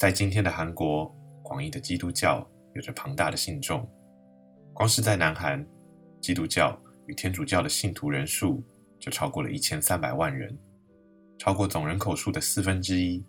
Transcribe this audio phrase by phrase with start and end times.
[0.00, 3.86] 在今天的韩国，广义的基督教有着庞大的信众，
[4.72, 5.62] 光是在南韩，
[6.22, 6.74] 基督教
[7.06, 8.64] 与天主教的信徒人数
[8.98, 10.58] 就超过了一千三百万人，
[11.38, 13.22] 超过总人口数的四分之一，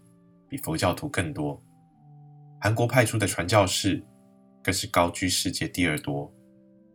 [0.47, 1.61] 比佛教徒更多。
[2.61, 4.01] 韩国派出的传教士
[4.63, 6.33] 更是高居世界第二多，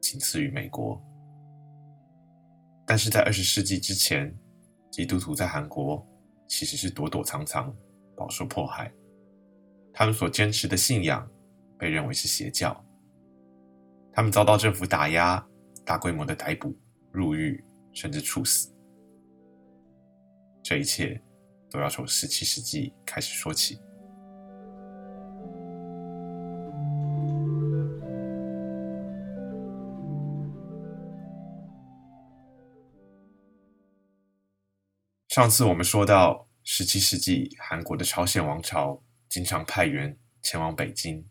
[0.00, 0.98] 仅次于美国。
[2.86, 4.34] 但是在二十世纪之前，
[4.90, 6.02] 基督徒在韩国
[6.48, 7.76] 其实是躲躲藏藏，
[8.16, 8.90] 饱受迫害。
[9.98, 11.26] 他们所坚持的信仰
[11.78, 12.84] 被认为是邪教，
[14.12, 15.42] 他们遭到政府打压，
[15.86, 16.76] 大规模的逮捕、
[17.10, 17.64] 入狱，
[17.94, 18.70] 甚至处死。
[20.62, 21.18] 这一切
[21.70, 23.80] 都要从十七世纪开始说起。
[35.28, 39.02] 上次我们说到，十七世纪韩国的朝鲜王朝
[39.36, 41.28] 经常派员前往北京，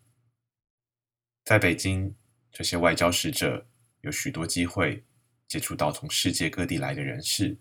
[1.44, 2.14] 在北京，
[2.52, 3.66] 这些外交使者
[4.02, 5.04] 有许多机会
[5.48, 7.58] 接触到从世界各地来的人士，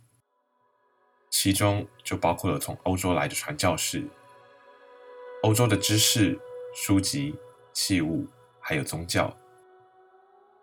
[1.31, 4.07] 其中就包括了从欧洲来的传教士。
[5.41, 6.39] 欧洲的知识、
[6.75, 7.33] 书籍、
[7.73, 8.27] 器物，
[8.59, 9.35] 还有宗教，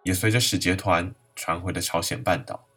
[0.04, 2.68] 也随着使节团传回了朝鲜半岛。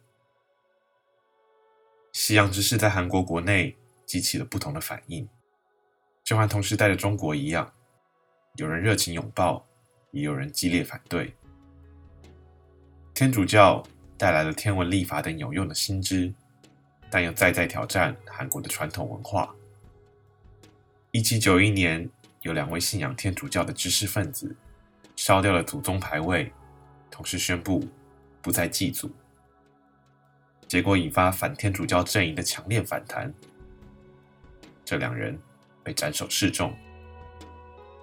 [2.12, 5.28] 西洋之士在韩国国内激起了不同的反应，
[6.26, 7.72] 就和同时代的中国一样，
[8.56, 9.64] 有人热情拥抱，
[10.10, 11.32] 也有人激烈反对。
[13.14, 13.80] 天主教
[14.18, 16.34] 带来了天文历法等有用的新知，
[17.08, 19.54] 但又再再挑战韩国的传统文化。
[21.12, 22.10] 一七九一年，
[22.42, 24.52] 有两位信仰天主教的知识分子
[25.14, 26.52] 烧掉了祖宗牌位，
[27.08, 27.88] 同时宣布
[28.42, 29.08] 不再祭祖。
[30.66, 33.32] 结果引发反天主教阵营的强烈反弹，
[34.84, 35.38] 这两人
[35.86, 36.74] 被斩首示众。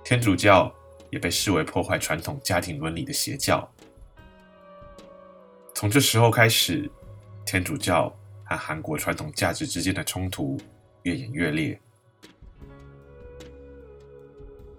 [0.05, 0.73] 天主教
[1.09, 3.69] 也被视为破坏传统家庭伦理的邪教。
[5.75, 6.89] 从这时候开始，
[7.45, 8.07] 天主教
[8.45, 10.57] 和韩国传统价值之间的冲突
[11.01, 11.77] 越演越烈。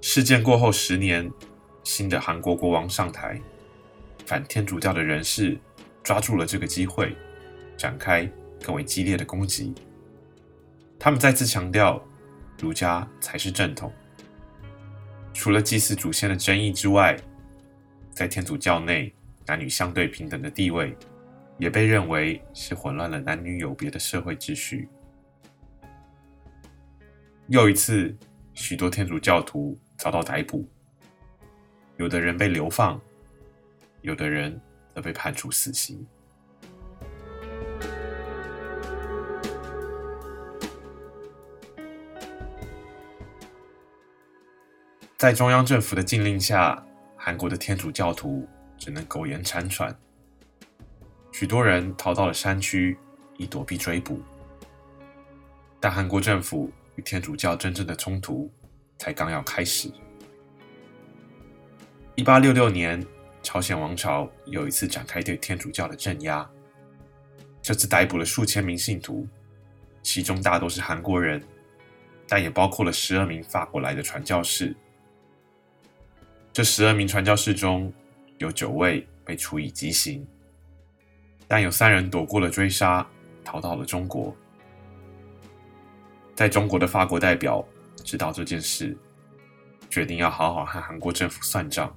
[0.00, 1.30] 事件过后十年，
[1.82, 3.38] 新的韩国国王上台，
[4.24, 5.58] 反天主教的人士
[6.02, 7.14] 抓住了这个机会。
[7.76, 8.24] 展开
[8.62, 9.74] 更为激烈的攻击。
[10.96, 12.00] 他们再次强调，
[12.58, 13.92] 儒家才是正统。
[15.32, 17.16] 除了祭祀祖先的争议之外，
[18.10, 19.12] 在天主教内，
[19.46, 20.96] 男女相对平等的地位，
[21.58, 24.88] 也被认为是混乱了男女有别的社会秩序。
[27.48, 28.16] 又一次，
[28.54, 30.66] 许多天主教徒遭到逮捕，
[31.96, 33.00] 有的人被流放，
[34.00, 34.58] 有的人
[34.94, 36.06] 则被判处死刑。
[45.24, 46.84] 在中央政府的禁令下，
[47.16, 48.46] 韩国的天主教徒
[48.76, 49.98] 只能苟延残喘。
[51.32, 52.94] 许多人逃到了山区，
[53.38, 54.20] 以躲避追捕。
[55.80, 58.52] 但韩国政府与天主教真正的冲突
[58.98, 59.90] 才刚要开始。
[62.16, 63.02] 一八六六年，
[63.42, 66.46] 朝鲜王朝又一次展开对天主教的镇压，
[67.62, 69.26] 这次逮捕了数千名信徒，
[70.02, 71.42] 其中大多是韩国人，
[72.28, 74.76] 但也包括了十二名法国来的传教士。
[76.54, 77.92] 这十二名传教士中
[78.38, 80.24] 有九位被处以极刑，
[81.48, 83.04] 但有三人躲过了追杀，
[83.42, 84.32] 逃到了中国。
[86.32, 87.66] 在中国的法国代表
[88.04, 88.96] 知道这件事，
[89.90, 91.92] 决定要好好和韩国政府算账，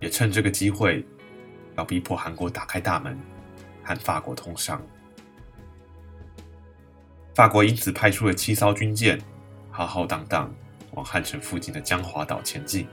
[0.00, 1.06] 也趁这个机会
[1.76, 3.16] 要逼迫韩国打开大门，
[3.84, 4.82] 和法国通商。
[7.36, 9.16] 法国因此派出了七艘军舰，
[9.70, 10.52] 浩浩荡荡
[10.94, 12.88] 往汉城附近的江华岛前进。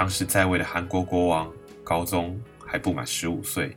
[0.00, 1.52] 当时在位的韩国国王
[1.84, 3.76] 高宗还不满十五岁，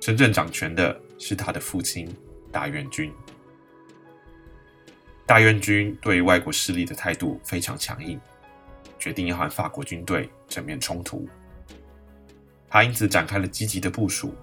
[0.00, 2.12] 真正掌权的是他的父亲
[2.50, 3.12] 大院君。
[5.24, 8.20] 大院君对外国势力的态度非常强硬，
[8.98, 11.24] 决定要和法国军队正面冲突。
[12.68, 14.34] 他因此展开了积极的部署，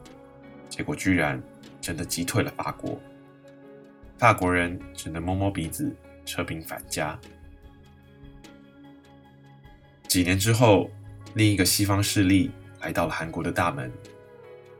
[0.70, 1.44] 结果居然
[1.82, 2.98] 真的击退了法国。
[4.18, 5.94] 法国人只能摸摸鼻子，
[6.26, 7.20] 撤兵返家。
[10.08, 10.90] 几年之后，
[11.34, 12.50] 另一个西方势力
[12.82, 13.92] 来到了韩国的大门。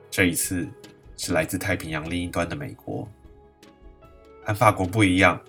[0.10, 0.68] 这一次
[1.18, 3.08] 是来自太平洋另一端的美国。
[4.44, 5.40] 和法国不一样，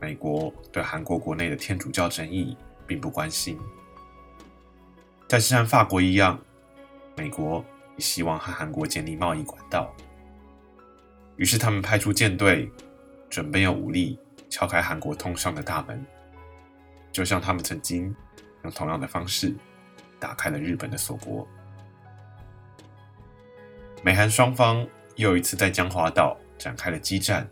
[0.00, 2.56] 美国对韩国国内的天主教争议
[2.86, 3.58] 并不关心。
[5.28, 6.40] 但是和法国一样，
[7.14, 7.62] 美国
[7.96, 9.94] 也希望和韩国建立贸易管道。
[11.36, 12.70] 于是他们派出舰队，
[13.28, 14.18] 准备用武力
[14.48, 16.04] 敲开韩国通商的大门，
[17.12, 18.14] 就像他们曾经
[18.62, 19.54] 用同样的方式
[20.18, 21.46] 打开了日本的锁国。
[24.02, 24.86] 美韩双方
[25.16, 27.48] 又一次在江华岛展开了激战。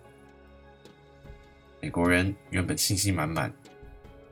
[1.81, 3.53] 美国人原本信心满满，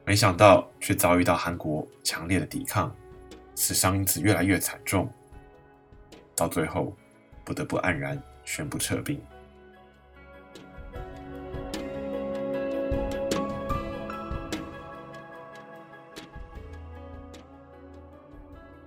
[0.04, 2.94] 没想到却遭遇到韩国强烈的抵抗，
[3.54, 5.08] 死伤因此越来越惨重，
[6.34, 6.96] 到最后
[7.44, 9.20] 不得不黯然宣布撤兵。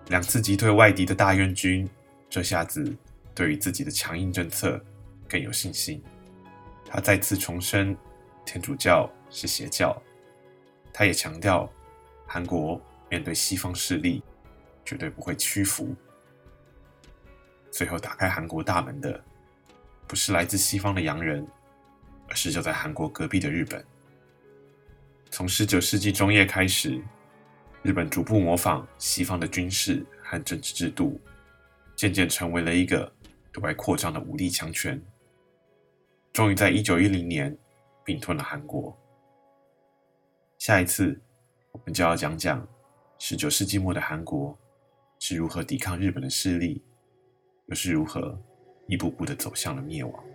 [0.10, 1.88] 两次击退外敌的大院军，
[2.28, 2.96] 这下子
[3.36, 4.84] 对于自己的强硬政策
[5.28, 6.02] 更有信心。
[6.84, 7.96] 他再次重申，
[8.44, 9.96] 天主教是邪教。
[10.92, 11.72] 他也强调，
[12.26, 14.24] 韩国面对西方势力
[14.84, 15.96] 绝对不会屈服。
[17.70, 19.24] 最后打开韩国大门的，
[20.08, 21.46] 不是来自西方的洋人，
[22.28, 23.86] 而是就在韩国隔壁的日本。
[25.30, 27.00] 从十九世纪中叶开始。
[27.82, 31.20] 日本逐步模仿西方的军事和政治制度，
[31.96, 33.10] 渐渐成为了一个
[33.54, 35.02] 对外扩张的武力强权。
[36.34, 37.58] 终于在一九一零年
[38.04, 38.96] 并吞了韩国。
[40.58, 41.20] 下一次，
[41.72, 42.68] 我们就要讲讲
[43.18, 44.58] 十九世纪末的韩国
[45.20, 46.84] 是如何抵抗日本的势力，
[47.68, 48.38] 又是如何
[48.88, 50.29] 一步步的走向了灭亡。